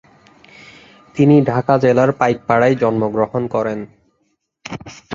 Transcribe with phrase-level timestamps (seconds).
[1.15, 3.79] তিনি ঢাকা জেলার পাইকপাড়ায় জন্মগ্রহণ করেন।